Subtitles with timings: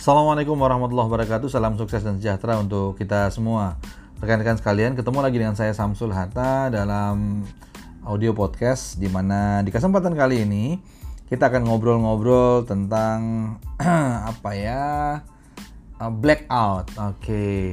[0.00, 1.52] Assalamualaikum warahmatullahi wabarakatuh.
[1.52, 3.76] Salam sukses dan sejahtera untuk kita semua.
[4.24, 7.44] Rekan-rekan sekalian, ketemu lagi dengan saya Samsul Hatta dalam
[8.08, 10.80] audio podcast di mana di kesempatan kali ini
[11.28, 13.20] kita akan ngobrol-ngobrol tentang
[14.32, 14.84] apa ya?
[16.00, 16.88] Uh, blackout.
[16.96, 17.20] Oke.
[17.20, 17.68] Okay.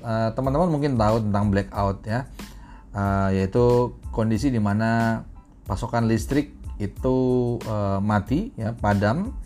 [0.00, 2.24] Uh, teman-teman mungkin tahu tentang blackout ya.
[2.96, 5.28] Uh, yaitu kondisi di mana
[5.68, 9.36] pasokan listrik itu uh, mati ya, padam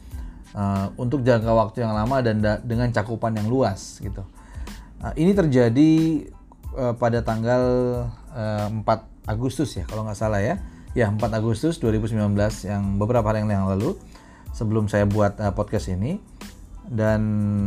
[0.54, 4.24] uh, untuk jangka waktu yang lama dan dengan cakupan yang luas gitu.
[5.02, 5.90] Uh, ini terjadi
[6.78, 7.62] uh, pada tanggal
[8.32, 10.62] uh, 4 Agustus ya kalau nggak salah ya.
[10.94, 12.22] Ya 4 Agustus 2019
[12.70, 13.98] yang beberapa hari yang lalu
[14.54, 16.22] sebelum saya buat uh, podcast ini
[16.86, 17.22] dan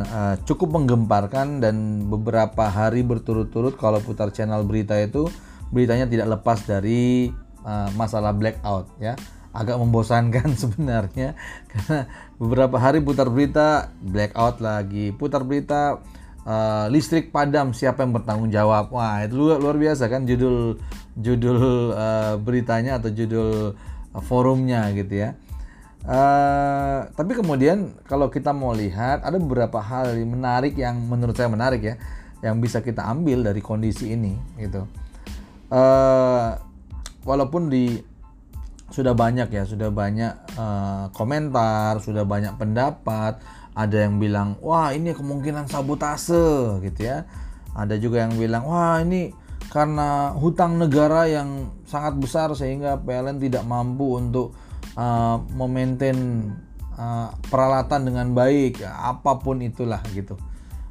[0.05, 5.27] uh, cukup menggemparkan dan beberapa hari berturut-turut kalau putar channel berita itu
[5.73, 7.33] beritanya tidak lepas dari
[7.65, 9.17] uh, masalah blackout ya
[9.57, 11.33] agak membosankan sebenarnya.
[11.65, 12.05] Karena
[12.37, 15.09] beberapa hari putar berita blackout lagi.
[15.17, 15.97] Putar berita
[16.45, 18.93] uh, listrik padam siapa yang bertanggung jawab?
[18.93, 20.77] Wah itu luar, luar biasa kan judul
[21.17, 23.73] judul uh, beritanya atau judul
[24.13, 25.33] uh, forumnya gitu ya.
[26.07, 31.51] Uh, tapi kemudian kalau kita mau lihat ada beberapa hal yang menarik yang menurut saya
[31.51, 31.99] menarik ya
[32.39, 34.85] yang bisa kita ambil dari kondisi ini gitu.
[35.67, 36.55] Uh,
[37.27, 37.99] walaupun di
[38.87, 43.39] sudah banyak ya, sudah banyak uh, komentar, sudah banyak pendapat.
[43.77, 47.27] Ada yang bilang, wah ini kemungkinan sabotase gitu ya.
[47.77, 49.29] Ada juga yang bilang, wah ini
[49.67, 54.55] karena hutang negara yang sangat besar sehingga PLN tidak mampu untuk
[54.95, 56.49] uh, memaintain
[56.95, 60.39] uh, peralatan dengan baik, ya, apa pun itulah gitu.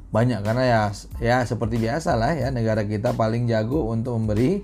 [0.07, 0.81] Banyak karena ya
[1.19, 4.63] ya seperti biasa lah ya negara kita paling jago untuk memberi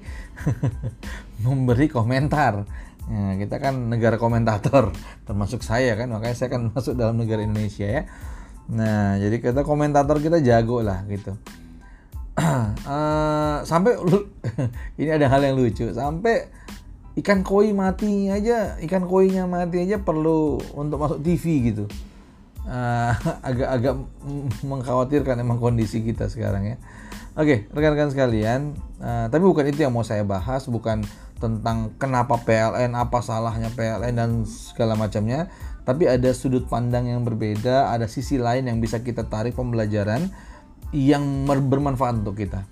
[1.43, 2.63] memberi komentar
[3.11, 4.95] Ya, kita kan negara komentator,
[5.27, 8.03] termasuk saya kan, makanya saya kan masuk dalam negara Indonesia ya.
[8.71, 11.35] Nah, jadi kita komentator kita jago lah gitu.
[12.39, 13.99] uh, sampai
[15.01, 16.47] ini ada hal yang lucu, sampai
[17.19, 21.85] ikan koi mati aja, ikan koinya mati aja perlu untuk masuk TV gitu.
[23.43, 26.77] Agak-agak uh, mengkhawatirkan emang kondisi kita sekarang ya.
[27.33, 31.01] Oke, rekan-rekan sekalian, uh, tapi bukan itu yang mau saya bahas, bukan
[31.43, 35.51] tentang kenapa PLN, apa salahnya PLN dan segala macamnya.
[35.83, 40.31] Tapi ada sudut pandang yang berbeda, ada sisi lain yang bisa kita tarik pembelajaran
[40.95, 42.63] yang bermanfaat untuk kita.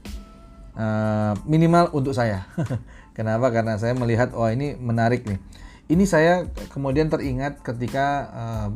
[0.71, 2.47] Uh, minimal untuk saya.
[3.17, 3.51] Kenapa?
[3.51, 5.43] Karena saya melihat, oh ini menarik nih.
[5.91, 8.69] Ini saya kemudian teringat ketika uh,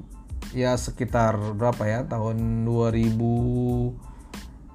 [0.51, 3.15] ya sekitar berapa ya tahun 2000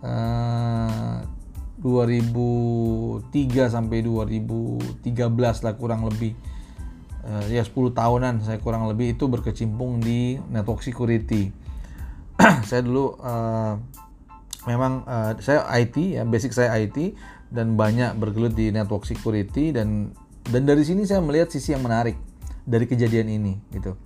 [0.01, 1.17] uh,
[1.81, 6.37] 2003 sampai 2013 lah kurang lebih.
[7.21, 11.53] Uh, ya 10 tahunan saya kurang lebih itu berkecimpung di network security.
[12.69, 13.77] Saya dulu uh,
[14.65, 17.17] memang uh, saya IT ya basic saya IT
[17.49, 20.13] dan banyak bergelut di network security dan
[20.49, 22.17] dan dari sini saya melihat sisi yang menarik
[22.69, 23.97] dari kejadian ini gitu.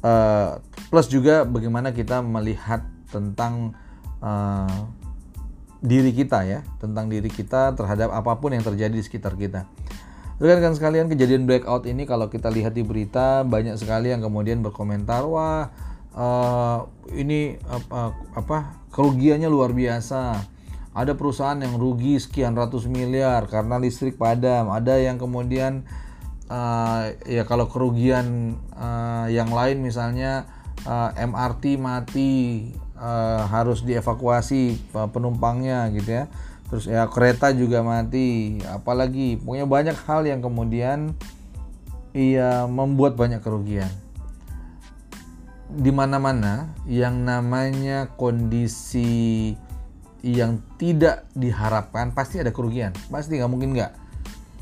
[0.00, 0.58] Uh,
[0.88, 3.76] plus juga bagaimana kita melihat tentang
[4.24, 4.88] uh,
[5.80, 9.64] diri kita ya, tentang diri kita terhadap apa pun yang terjadi di sekitar kita.
[10.40, 15.28] Rekan-rekan sekalian, kejadian blackout ini kalau kita lihat di berita banyak sekali yang kemudian berkomentar,
[15.28, 15.68] wah
[16.16, 18.58] uh, ini apa, apa
[18.88, 20.40] kerugiannya luar biasa.
[20.90, 24.74] Ada perusahaan yang rugi sekian ratus miliar karena listrik padam.
[24.74, 25.86] Ada yang kemudian
[26.50, 30.50] uh, ya kalau kerugian uh, yang lain misalnya
[30.84, 32.32] uh, MRT mati
[33.00, 36.24] uh, harus dievakuasi penumpangnya gitu ya.
[36.70, 38.60] Terus ya kereta juga mati.
[38.68, 41.16] Apalagi punya banyak hal yang kemudian
[42.14, 43.90] ia membuat banyak kerugian.
[45.70, 49.54] Di mana-mana yang namanya kondisi
[50.20, 52.94] yang tidak diharapkan pasti ada kerugian.
[53.10, 53.92] Pasti nggak mungkin nggak.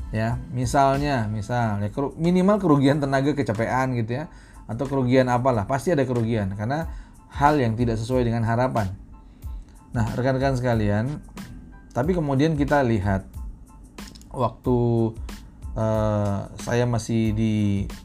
[0.08, 4.32] Ya misalnya misalnya minimal kerugian tenaga kecapean gitu ya.
[4.68, 6.56] Atau kerugian apalah pasti ada kerugian.
[6.56, 6.88] Karena
[7.32, 8.92] hal yang tidak sesuai dengan harapan.
[9.92, 11.20] Nah, rekan-rekan sekalian,
[11.96, 13.24] tapi kemudian kita lihat
[14.32, 14.78] waktu
[15.78, 17.54] uh, saya masih di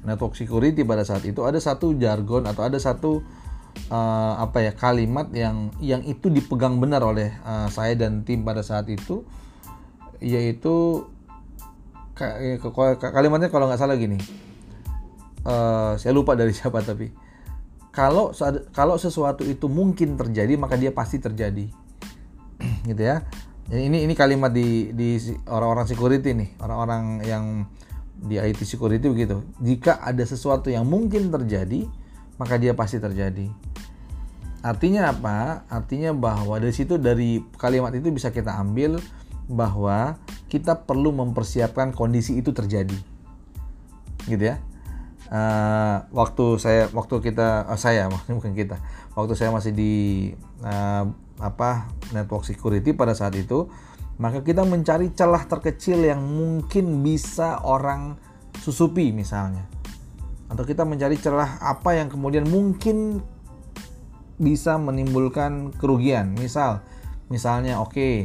[0.07, 3.21] network security pada saat itu ada satu jargon atau ada satu
[3.89, 8.61] uh, apa ya kalimat yang yang itu dipegang benar oleh uh, saya dan tim pada
[8.61, 9.25] saat itu
[10.23, 11.03] yaitu
[13.01, 14.21] kalimatnya kalau nggak salah gini
[15.43, 17.11] uh, saya lupa dari siapa tapi
[17.93, 18.33] kalau
[18.73, 21.69] kalau sesuatu itu mungkin terjadi maka dia pasti terjadi
[22.89, 23.23] gitu ya
[23.71, 27.45] ini ini kalimat di di orang-orang security nih orang-orang yang
[28.17, 31.85] di IT security begitu jika ada sesuatu yang mungkin terjadi
[32.41, 33.47] maka dia pasti terjadi
[34.63, 35.67] Artinya apa?
[35.67, 38.95] Artinya bahwa dari situ dari kalimat itu bisa kita ambil
[39.51, 40.15] bahwa
[40.47, 42.95] kita perlu mempersiapkan kondisi itu terjadi.
[44.23, 44.63] Gitu ya.
[45.31, 48.77] Uh, waktu saya waktu kita oh saya bukan kita.
[49.15, 49.93] Waktu saya masih di
[50.65, 51.05] uh,
[51.39, 53.71] apa network security pada saat itu,
[54.19, 58.19] maka kita mencari celah terkecil yang mungkin bisa orang
[58.59, 59.65] susupi misalnya.
[60.51, 63.23] Atau kita mencari celah apa yang kemudian mungkin
[64.37, 66.35] bisa menimbulkan kerugian.
[66.37, 66.83] Misal,
[67.31, 68.15] misalnya oke okay,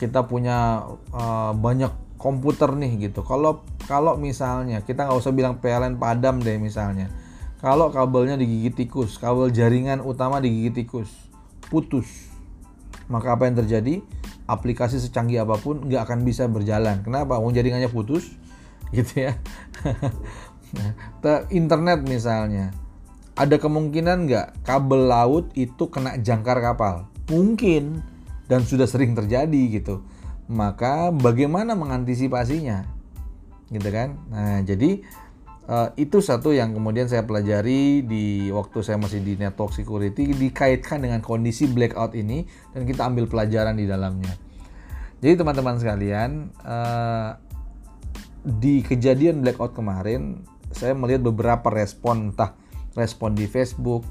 [0.00, 3.20] kita punya uh, banyak komputer nih gitu.
[3.20, 7.12] Kalau kalau misalnya kita nggak usah bilang PLN padam deh misalnya.
[7.60, 11.12] Kalau kabelnya digigit tikus, kabel jaringan utama digigit tikus,
[11.68, 12.32] putus.
[13.12, 14.00] Maka apa yang terjadi?
[14.48, 17.04] Aplikasi secanggih apa pun nggak akan bisa berjalan.
[17.04, 17.40] Kenapa?
[17.40, 18.36] Mau jaringannya putus,
[18.96, 19.36] gitu ya.
[21.48, 22.72] internet misalnya,
[23.32, 27.08] ada kemungkinan nggak kabel laut itu kena jangkar kapal?
[27.32, 28.04] Mungkin
[28.44, 30.04] dan sudah sering terjadi gitu.
[30.50, 32.84] Maka bagaimana mengantisipasinya?
[33.72, 34.20] Gitu kan?
[34.28, 35.00] Nah, jadi
[35.68, 41.00] uh, itu satu yang kemudian saya pelajari di waktu saya masih di network security dikaitkan
[41.00, 42.44] dengan kondisi blackout ini
[42.76, 44.32] dan kita ambil pelajaran di dalamnya.
[45.24, 47.40] Jadi teman-teman sekalian, uh,
[48.44, 52.52] di kejadian blackout kemarin saya melihat beberapa respon entah
[52.92, 54.04] respon di Facebook,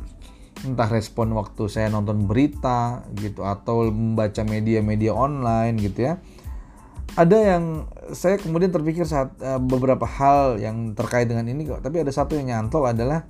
[0.63, 6.13] entah respon waktu saya nonton berita gitu atau membaca media-media online gitu ya.
[7.13, 12.01] Ada yang saya kemudian terpikir saat uh, beberapa hal yang terkait dengan ini kok, tapi
[12.01, 13.27] ada satu yang nyantol adalah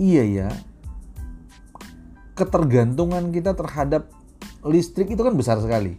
[0.00, 0.48] iya ya.
[2.32, 4.08] Ketergantungan kita terhadap
[4.64, 5.98] listrik itu kan besar sekali.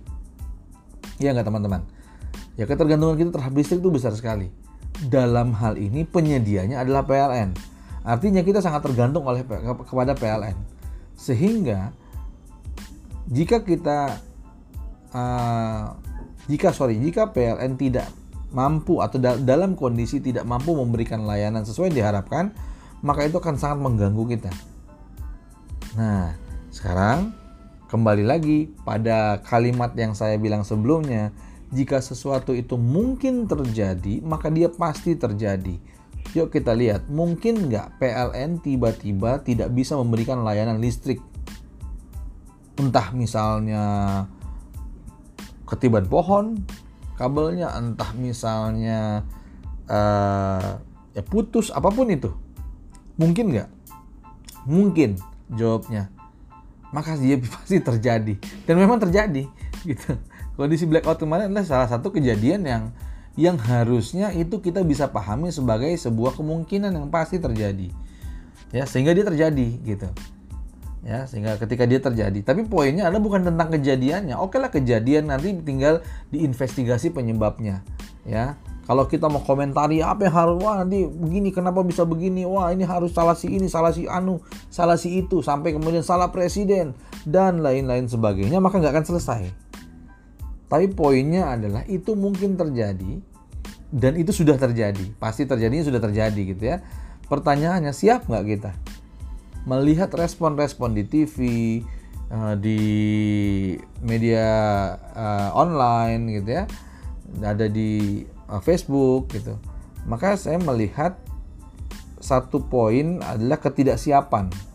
[1.22, 1.86] Iya nggak teman-teman?
[2.58, 4.50] Ya ketergantungan kita terhadap listrik itu besar sekali.
[5.04, 7.73] Dalam hal ini penyedianya adalah PLN
[8.04, 9.48] Artinya kita sangat tergantung oleh
[9.88, 10.56] kepada PLN.
[11.16, 11.96] Sehingga
[13.32, 14.20] jika kita
[15.16, 15.96] uh,
[16.52, 18.12] jika sorry jika PLN tidak
[18.52, 22.52] mampu atau da dalam kondisi tidak mampu memberikan layanan sesuai yang diharapkan,
[23.02, 24.52] maka itu akan sangat mengganggu kita.
[25.96, 26.36] Nah,
[26.70, 27.32] sekarang
[27.88, 31.34] kembali lagi pada kalimat yang saya bilang sebelumnya,
[31.74, 35.78] jika sesuatu itu mungkin terjadi, maka dia pasti terjadi.
[36.34, 41.22] Yuk kita lihat, mungkin nggak PLN tiba-tiba tidak bisa memberikan layanan listrik?
[42.74, 43.84] Entah misalnya
[45.70, 46.66] ketiban pohon
[47.22, 49.22] kabelnya, entah misalnya
[49.86, 50.82] uh,
[51.14, 52.34] ya putus, apa pun itu.
[53.22, 53.70] Mungkin nggak?
[54.66, 55.22] Mungkin
[55.54, 56.10] jawabnya.
[56.90, 58.34] Maka dia pasti terjadi
[58.66, 59.46] dan memang terjadi
[59.86, 60.18] gitu.
[60.58, 62.84] Kondisi blackout kemarin adalah salah satu kejadian yang
[63.34, 67.90] yang harusnya itu kita bisa pahami sebagai sebuah kemungkinan yang pasti terjadi.
[68.70, 70.10] Ya sehingga dia terjadi gitu.
[71.02, 72.40] Ya sehingga ketika dia terjadi.
[72.46, 74.38] Tapi poinnya adalah bukan tentang kejadiannya.
[74.38, 77.82] Oke lah kejadian nanti tinggal diinvestigasi penyebabnya.
[78.24, 82.46] Ya kalau kita mau komentari apa yang harus wah nanti begini kenapa bisa begini?
[82.46, 86.30] Wah ini harus salah si ini salah si anu salah si itu sampai kemudian salah
[86.30, 86.94] presiden
[87.26, 89.62] dan lain-lain sebagainya maka nggak akan selesai
[90.74, 93.22] tapi poinnya adalah itu mungkin terjadi
[93.94, 95.06] dan itu sudah terjadi.
[95.22, 96.82] Pasti terjadinya sudah terjadi gitu ya.
[97.30, 98.74] Pertanyaannya siap nggak kita?
[99.70, 101.38] Melihat respon-respon di TV,
[102.34, 102.82] eh, di
[104.01, 104.50] media
[105.13, 106.65] uh, online gitu ya,
[107.46, 109.53] ada di uh, Facebook gitu.
[110.10, 111.22] Maka saya melihat
[112.18, 114.73] satu poin adalah ketidaksiapan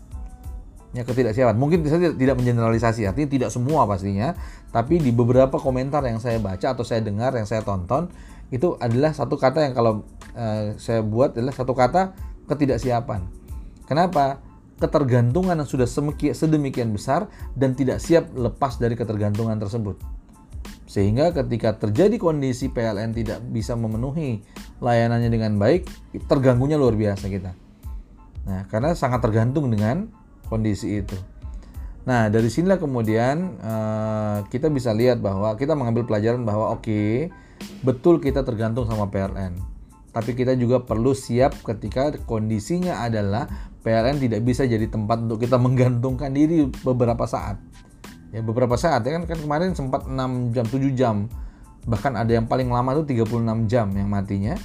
[0.93, 1.55] ya ketidaksiapan.
[1.55, 4.33] Mungkin saya tidak mengeneralisasi, artinya tidak semua pastinya,
[4.73, 8.09] tapi di beberapa komentar yang saya baca atau saya dengar, yang saya tonton,
[8.49, 10.01] itu adalah satu kata yang kalau
[10.33, 12.17] uh, saya buat adalah satu kata
[12.49, 13.29] ketidaksiapan.
[13.85, 14.41] Kenapa?
[14.79, 15.85] Ketergantungan yang sudah
[16.31, 19.99] sedemikian besar dan tidak siap lepas dari ketergantungan tersebut.
[20.89, 24.41] Sehingga ketika terjadi kondisi PLN tidak bisa memenuhi
[24.81, 25.85] layanannya dengan baik,
[26.25, 27.53] terganggunya luar biasa kita.
[28.49, 30.09] Nah, karena sangat tergantung dengan
[30.49, 31.15] kondisi itu.
[32.09, 37.29] Nah, dari sinilah kemudian uh, kita bisa lihat bahwa kita mengambil pelajaran bahwa oke, okay,
[37.85, 39.53] betul kita tergantung sama PLN.
[40.09, 43.45] Tapi kita juga perlu siap ketika kondisinya adalah
[43.85, 47.61] PLN tidak bisa jadi tempat untuk kita menggantungkan diri beberapa saat.
[48.33, 51.15] Ya, beberapa saat ya kan, kan kemarin sempat 6 jam, 7 jam.
[51.85, 54.57] Bahkan ada yang paling lama itu 36 jam yang matinya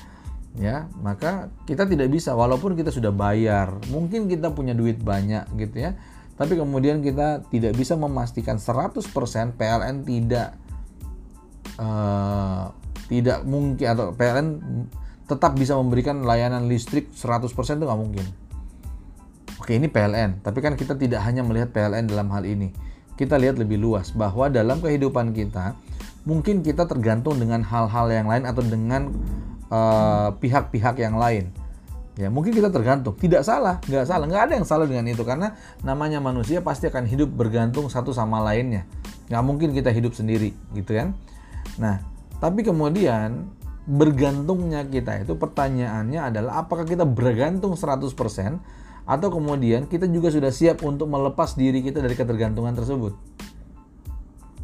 [0.55, 5.91] ya maka kita tidak bisa walaupun kita sudah bayar mungkin kita punya duit banyak gitu
[5.91, 5.99] ya
[6.35, 9.03] tapi kemudian kita tidak bisa memastikan 100%
[9.59, 10.55] PLN tidak
[11.79, 12.71] uh,
[13.11, 14.47] tidak mungkin atau PLN
[15.27, 18.27] tetap bisa memberikan layanan listrik 100% itu nggak mungkin
[19.65, 22.69] Oke, ini PLN, tapi kan kita tidak hanya melihat PLN dalam hal ini.
[23.17, 25.73] Kita lihat lebih luas bahwa dalam kehidupan kita
[26.29, 29.09] mungkin kita tergantung dengan hal-hal yang lain atau dengan
[30.39, 31.51] pihak-pihak uh, yang lain.
[32.15, 33.19] Ya, mungkin kita tergantung.
[33.19, 37.11] Tidak salah, nggak salah, nggak ada yang salah dengan itu karena namanya manusia pasti akan
[37.11, 38.87] hidup bergantung satu sama lainnya.
[39.27, 41.19] Nggak mungkin kita hidup sendiri, gitu kan?
[41.75, 41.99] Nah,
[42.39, 43.51] tapi kemudian
[43.85, 48.15] bergantungnya kita itu pertanyaannya adalah apakah kita bergantung 100%
[49.05, 53.13] atau kemudian kita juga sudah siap untuk melepas diri kita dari ketergantungan tersebut.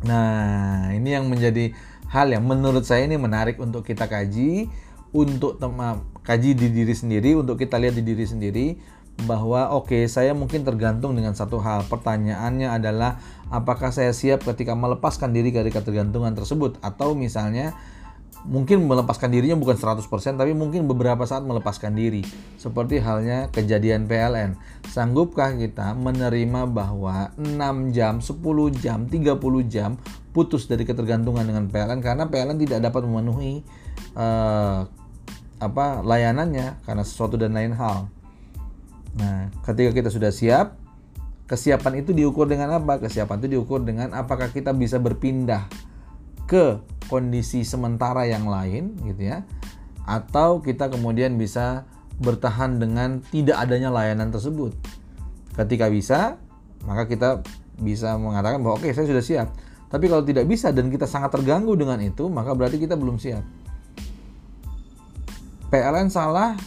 [0.00, 1.76] Nah, ini yang menjadi
[2.08, 4.72] hal yang menurut saya ini menarik untuk kita kaji,
[5.10, 8.66] untuk tema, kaji di diri sendiri, untuk kita lihat di diri sendiri
[9.26, 11.84] bahwa oke, okay, saya mungkin tergantung dengan satu hal.
[11.90, 13.20] Pertanyaannya adalah
[13.52, 16.80] apakah saya siap ketika melepaskan diri dari ketergantungan tersebut?
[16.80, 17.76] Atau misalnya
[18.48, 20.08] mungkin melepaskan dirinya bukan 100%
[20.40, 22.24] tapi mungkin beberapa saat melepaskan diri.
[22.56, 24.56] Seperti halnya kejadian PLN
[24.88, 28.40] sanggupkah kita menerima bahwa 6 jam 10
[28.80, 29.36] jam 30
[29.68, 30.00] jam
[30.32, 33.60] putus dari ketergantungan dengan PLN karena PLN tidak dapat memenuhi
[34.16, 34.88] uh,
[35.60, 38.08] apa layanannya karena sesuatu dan lain hal.
[39.14, 40.80] Nah ketika kita sudah siap
[41.44, 42.96] kesiapan itu diukur dengan apa?
[42.98, 45.68] Kesiapan itu diukur dengan apakah kita bisa berpindah
[46.48, 46.80] ke
[47.12, 49.44] kondisi sementara yang lain gitu ya.
[50.08, 51.84] Atau kita kemudian bisa
[52.18, 54.72] bertahan dengan tidak adanya layanan tersebut.
[55.54, 56.40] Ketika bisa
[56.88, 57.44] maka kita
[57.76, 59.48] bisa mengatakan bahwa oke okay, saya sudah siap.
[59.90, 63.59] Tapi kalau tidak bisa dan kita sangat terganggu dengan itu maka berarti kita belum siap
[65.70, 66.58] PLN salah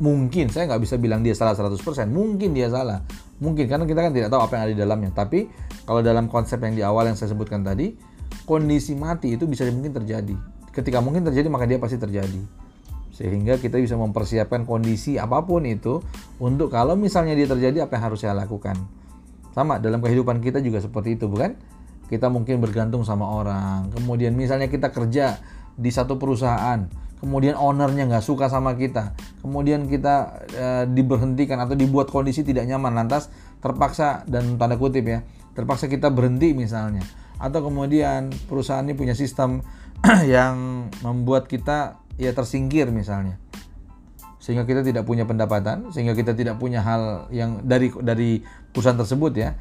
[0.00, 1.76] mungkin saya nggak bisa bilang dia salah 100%
[2.08, 3.04] mungkin dia salah
[3.42, 5.50] mungkin karena kita kan tidak tahu apa yang ada di dalamnya tapi
[5.84, 7.98] kalau dalam konsep yang di awal yang saya sebutkan tadi
[8.46, 10.34] kondisi mati itu bisa mungkin terjadi.
[10.70, 12.42] Ketika mungkin terjadi maka dia pasti terjadi.
[13.10, 16.00] Sehingga kita bisa mempersiapkan kondisi apa pun itu
[16.40, 18.78] untuk kalau misalnya dia terjadi apa yang harus saya lakukan.
[19.50, 21.58] Sama dalam kehidupan kita juga seperti itu bukan?
[22.06, 23.90] Kita mungkin bergantung sama orang.
[23.94, 25.42] Kemudian misalnya kita kerja
[25.74, 26.86] di satu perusahaan,
[27.20, 29.12] kemudian ownernya nggak suka sama kita,
[29.44, 33.28] kemudian kita e, diberhentikan atau dibuat kondisi tidak nyaman, lantas
[33.60, 35.20] terpaksa dan tanda kutip ya,
[35.52, 37.04] terpaksa kita berhenti misalnya.
[37.36, 39.60] Atau kemudian perusahaan ini punya sistem
[40.34, 43.36] yang membuat kita ya tersingkir misalnya.
[44.40, 48.40] Sehingga kita tidak punya pendapatan sehingga kita tidak punya hal yang dari dari
[48.72, 49.52] perusahaan tersebut ya.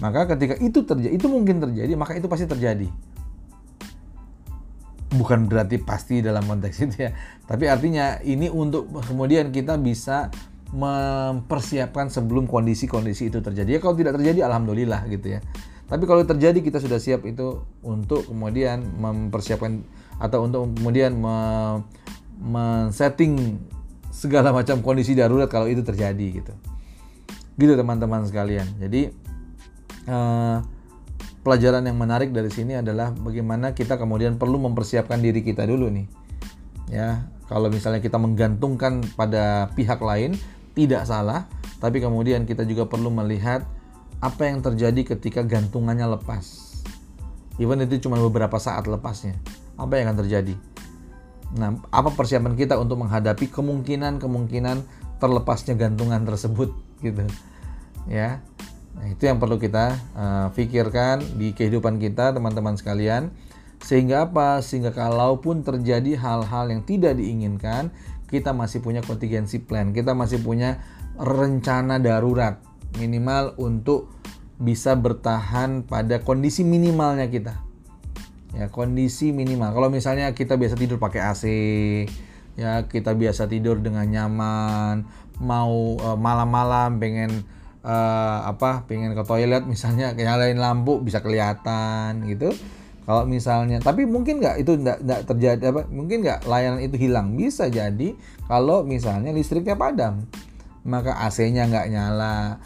[0.00, 2.88] Maka ketika itu terjadi itu mungkin terjadi maka itu pasti terjadi
[5.14, 7.10] bukan berarti pasti dalam konteks itu ya
[7.46, 10.30] tapi artinya ini untuk kemudian kita bisa
[10.74, 15.40] mempersiapkan sebelum kondisi-kondisi itu terjadi ya kalau tidak terjadi alhamdulillah gitu ya
[15.84, 19.84] tapi kalau terjadi kita sudah siap itu untuk kemudian mempersiapkan
[20.16, 21.12] atau untuk kemudian
[22.40, 23.60] men-setting
[24.08, 26.54] segala macam kondisi darurat kalau itu terjadi gitu.
[27.58, 28.66] Gitu teman-teman sekalian.
[28.80, 29.10] Jadi
[30.08, 30.64] uh,
[31.44, 36.08] pelajaran yang menarik dari sini adalah bagaimana kita kemudian perlu mempersiapkan diri kita dulu nih.
[36.88, 40.34] Ya, kalau misalnya kita menggantungkan pada pihak lain
[40.72, 41.44] tidak salah,
[41.78, 43.62] tapi kemudian kita juga perlu melihat
[44.24, 46.72] apa yang terjadi ketika gantungannya lepas.
[47.60, 49.36] Even itu cuma beberapa saat lepasnya.
[49.76, 50.56] Apa yang akan terjadi?
[51.54, 54.76] Nah, apa persiapan kita untuk menghadapi kemungkinan-kemungkinan
[55.22, 56.74] terlepasnya gantungan tersebut
[57.04, 57.22] gitu.
[58.08, 58.42] Ya.
[58.94, 63.34] Nah, itu yang perlu kita uh, pikirkan di kehidupan kita, teman-teman sekalian.
[63.82, 64.62] Sehingga apa?
[64.62, 67.90] Sehingga kalaupun terjadi hal-hal yang tidak diinginkan,
[68.30, 70.80] kita masih punya contingency plan, kita masih punya
[71.20, 72.58] rencana darurat
[72.98, 74.10] minimal untuk
[74.58, 77.58] bisa bertahan pada kondisi minimalnya kita
[78.54, 81.44] ya kondisi minimal kalau misalnya kita biasa tidur pakai AC
[82.54, 85.10] ya kita biasa tidur dengan nyaman
[85.42, 87.42] mau uh, malam-malam pengen
[87.84, 92.50] uh, apa pengen ke toilet misalnya nyalain lampu bisa kelihatan gitu.
[93.04, 97.36] Kalau misalnya tapi mungkin nggak itu nggak terjadi apa mungkin nggak layanan itu hilang.
[97.36, 98.16] Bisa jadi
[98.48, 100.24] kalau misalnya listriknya padam
[100.84, 102.60] maka AC-nya nggak nyala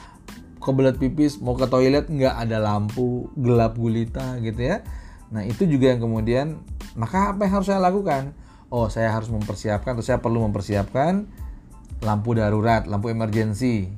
[0.59, 4.87] kebelet pipis mau ke toilet nggak ada lampu gelap gulita gitu ya.
[5.35, 6.47] Nah itu juga yang kemudian
[6.95, 8.31] maka apa yang harus saya lakukan?
[8.71, 11.27] Oh saya harus mempersiapkan atau saya perlu mempersiapkan
[11.99, 13.91] lampu darurat lampu emergensi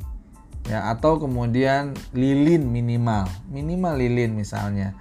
[0.69, 4.93] ya atau kemudian lilin minimal minimal lilin misalnya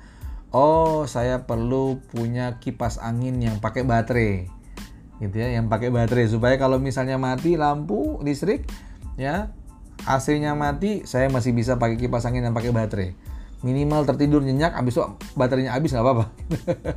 [0.55, 4.47] oh saya perlu punya kipas angin yang pakai baterai
[5.19, 8.63] gitu ya yang pakai baterai supaya kalau misalnya mati lampu listrik
[9.19, 9.51] ya
[10.07, 13.09] AC-nya mati, saya masih bisa pakai kipas angin dan pakai baterai.
[13.59, 15.03] Minimal tertidur nyenyak, habis itu
[15.35, 16.25] baterainya habis nggak apa-apa.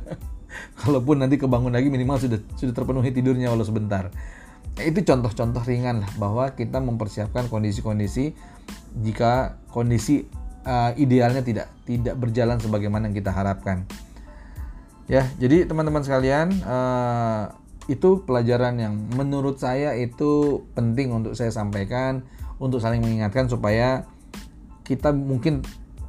[0.85, 4.13] Kalaupun nanti kebangun lagi minimal sudah sudah terpenuhi tidurnya walau sebentar.
[4.81, 8.33] Itu contoh-contoh ringan lah bahwa kita mempersiapkan kondisi-kondisi
[9.05, 10.25] jika kondisi
[10.65, 13.85] uh, idealnya tidak tidak berjalan sebagaimana yang kita harapkan.
[15.11, 17.51] Ya, jadi teman-teman sekalian, uh,
[17.91, 22.23] itu pelajaran yang menurut saya itu penting untuk saya sampaikan
[22.55, 24.07] untuk saling mengingatkan supaya
[24.87, 25.59] kita mungkin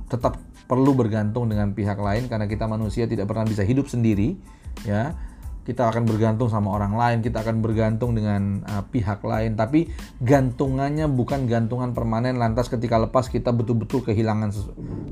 [0.07, 0.39] tetap
[0.71, 4.39] perlu bergantung dengan pihak lain karena kita manusia tidak pernah bisa hidup sendiri,
[4.87, 5.19] ya
[5.65, 9.89] kita akan bergantung sama orang lain, kita akan bergantung dengan uh, pihak lain, tapi
[10.21, 14.53] gantungannya bukan gantungan permanen lantas ketika lepas kita betul-betul kehilangan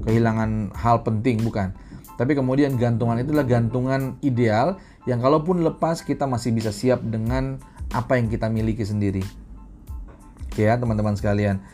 [0.05, 1.73] kehilangan hal penting bukan.
[2.21, 4.77] Tapi kemudian gantungan itulah gantungan ideal
[5.09, 7.57] yang kalaupun lepas kita masih bisa siap dengan
[7.97, 9.25] apa yang kita miliki sendiri.
[10.53, 11.65] Oke ya teman-teman sekalian.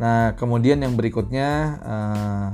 [0.00, 1.48] Nah kemudian yang berikutnya
[1.84, 2.48] uh,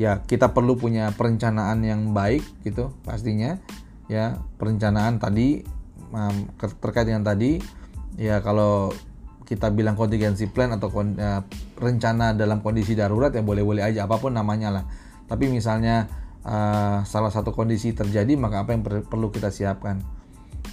[0.00, 3.60] ya kita perlu punya perencanaan yang baik gitu pastinya
[4.06, 5.62] ya perencanaan tadi
[6.78, 7.58] terkait dengan tadi
[8.16, 8.94] ya kalau
[9.46, 11.40] kita bilang contingency plan atau uh,
[11.78, 14.84] rencana dalam kondisi darurat ya boleh-boleh aja apa pun namanya lah.
[15.30, 16.10] Tapi misalnya
[16.42, 20.02] uh, salah satu kondisi terjadi maka apa yang per perlu kita siapkan?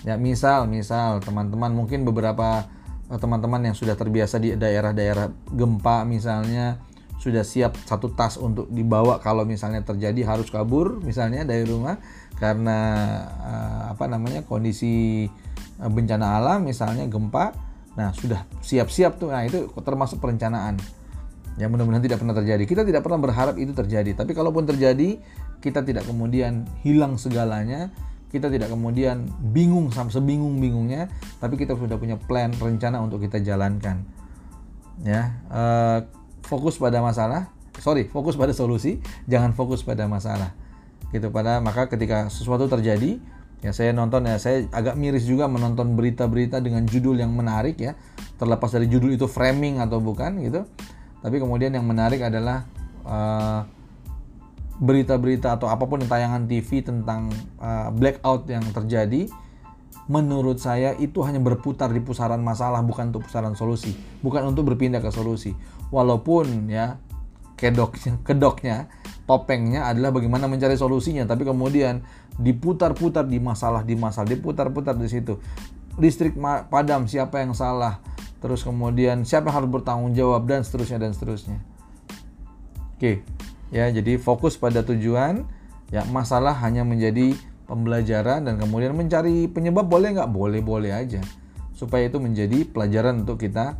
[0.01, 2.65] Ya misal misal teman-teman mungkin beberapa
[3.13, 6.81] eh, teman-teman yang sudah terbiasa di daerah-daerah gempa misalnya
[7.23, 11.95] sudah siap satu tas untuk dibawa kalau misalnya terjadi harus kabur misalnya dari rumah
[12.35, 12.79] karena
[13.39, 15.23] uh, apa namanya kondisi
[15.79, 17.55] uh, bencana alam misalnya gempa.
[17.95, 19.31] Nah sudah siap-siap tuh.
[19.31, 20.75] Nah itu termasuk perencanaan
[21.55, 22.63] yang mudah-mudahan tidak pernah terjadi.
[22.67, 24.11] Kita tidak pernah berharap itu terjadi.
[24.19, 25.15] Tapi kalaupun terjadi
[25.63, 27.87] kita tidak kemudian hilang segalanya.
[28.33, 31.07] Kita tidak kemudian bingung sampai sebingung-bingungnya.
[31.39, 34.03] Tapi kita sudah punya plan rencana untuk kita jalankan.
[35.05, 37.49] Ya uh, fokus pada masalah
[37.81, 40.53] sorry fokus pada solusi jangan fokus pada masalah.
[41.09, 43.17] Gitu pada maka ketika sesuatu terjadi
[43.63, 47.97] ya saya nonton ya saya agak miris juga menonton berita-berita dengan judul yang menarik ya.
[48.37, 50.65] Terlepas dari judul itu framing atau bukan gitu.
[51.23, 52.67] Tapi kemudian yang menarik adalah
[53.07, 53.61] eh,
[54.83, 57.29] berita-berita atau apa pun yang tayangan TV tentang
[57.61, 59.29] uh, blackout yang terjadi
[60.11, 63.95] menurut saya itu hanya berputar di pusaran masalah bukan untuk pusaran solusi.
[64.19, 65.55] Bukan untuk berpindah ke solusi
[65.93, 66.97] walaupun ya
[67.53, 68.77] kedoknya kedoknya
[69.29, 71.23] topengnya adalah bagaimana mencari solusinya.
[71.29, 72.01] Tapi kemudian
[72.41, 75.37] diputar-putar di masalah di masalah diputar-putar di situ.
[76.01, 76.33] Listrik
[76.73, 78.01] padam siapa yang salah?
[78.41, 80.49] Terus kemudian siapa yang harus bertanggung jawab?
[80.49, 81.61] Dan seterusnya dan seterusnya.
[82.97, 83.21] Oke
[83.69, 85.45] ya jadi fokus pada tujuan.
[85.93, 87.37] Ya masalah hanya menjadi
[87.69, 90.29] pembelajaran dan kemudian mencari penyebab boleh nggak?
[90.33, 91.21] Boleh boleh aja.
[91.77, 93.77] Supaya itu menjadi pelajaran untuk kita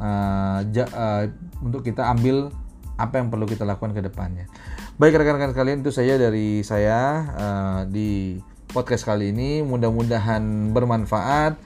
[0.00, 1.24] uh, ja, uh,
[1.62, 2.52] untuk kita ambil
[2.96, 4.48] apa yang perlu kita lakukan ke depannya.
[4.96, 6.98] Baik rekan-rekan sekalian itu saya dari saya
[7.36, 8.40] uh, di
[8.72, 11.60] podcast kali ini mudah-mudahan bermanfaat.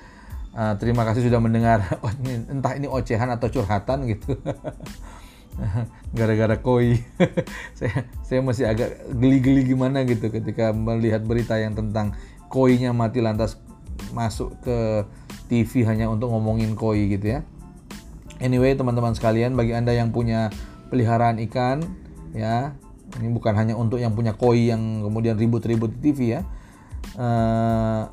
[0.50, 4.34] Uh, terima kasih sudah mendengar oh, entah ini ocehan atau curhatan gitu.
[6.16, 6.98] Gara-gara koi,
[7.78, 12.18] saya saya masih agak geli-geli gimana gitu ketika melihat berita yang tentang
[12.50, 13.62] koinya mati lantas
[14.10, 15.06] masuk ke
[15.46, 17.40] TV hanya untuk ngomongin koi gitu ya.
[18.40, 20.48] Anyway teman-teman sekalian bagi anda yang punya
[20.88, 21.84] peliharaan ikan
[22.32, 22.72] ya
[23.18, 26.40] ini bukan hanya untuk yang punya koi yang kemudian ribut-ribut di TV ya.
[27.18, 28.06] Uh,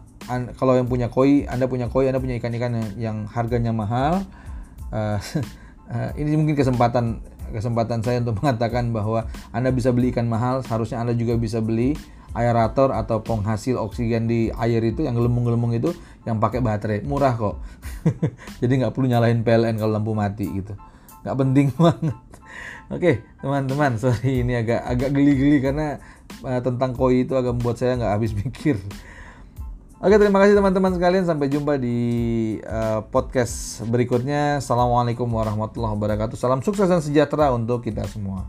[0.57, 4.25] kalau yang punya koi, Anda punya koi, Anda punya ikan-ikan yang, yang harganya mahal.
[4.89, 5.21] Uh,
[5.87, 7.21] uh, ini mungkin kesempatan
[7.53, 11.95] kesempatan saya untuk mengatakan bahwa Anda bisa beli ikan mahal, seharusnya Anda juga bisa beli
[12.37, 15.97] aerator atau penghasil oksigen di air itu yang gelembung-gelembung itu
[16.29, 17.57] yang pakai baterai murah kok
[18.61, 20.77] jadi nggak perlu nyalain PLN kalau lampu mati gitu
[21.25, 22.17] nggak penting banget
[22.87, 25.99] Oke, teman-teman, sorry ini agak agak geli-geli karena
[26.39, 28.79] uh, tentang koi itu agak membuat saya nggak habis pikir.
[29.99, 31.27] Oke, terima kasih teman-teman sekalian.
[31.27, 31.97] Sampai jumpa di
[32.63, 34.63] uh, podcast berikutnya.
[34.63, 36.39] Assalamualaikum warahmatullahi wabarakatuh.
[36.39, 38.47] Salam sukses dan sejahtera untuk kita semua.